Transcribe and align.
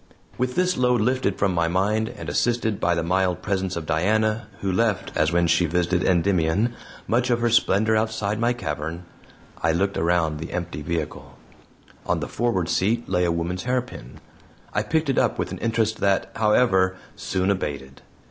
With 0.35 0.55
this 0.55 0.77
load 0.77 0.99
lifted 0.99 1.37
from 1.37 1.53
my 1.53 1.67
mind, 1.67 2.09
and 2.09 2.27
assisted 2.27 2.79
by 2.79 2.95
the 2.95 3.03
mild 3.03 3.43
presence 3.43 3.75
of 3.75 3.85
Diana, 3.85 4.47
who 4.61 4.71
left, 4.71 5.11
as 5.15 5.31
when 5.31 5.45
she 5.45 5.67
visited 5.67 6.03
Endymion, 6.03 6.73
much 7.07 7.29
of 7.29 7.39
her 7.41 7.51
splendor 7.51 7.95
outside 7.95 8.39
my 8.39 8.51
cavern 8.51 9.05
I 9.61 9.71
looked 9.73 9.97
around 9.97 10.39
the 10.39 10.53
empty 10.53 10.81
vehicle. 10.81 11.37
On 12.07 12.19
the 12.19 12.27
forward 12.27 12.67
seat 12.67 13.07
lay 13.07 13.25
a 13.25 13.31
woman's 13.31 13.65
hairpin. 13.65 14.19
I 14.73 14.81
picked 14.81 15.07
it 15.11 15.19
up 15.19 15.37
with 15.37 15.51
an 15.51 15.59
interest 15.59 15.99
that, 15.99 16.31
however, 16.35 16.95
soon 17.15 17.51
abated. 17.51 18.01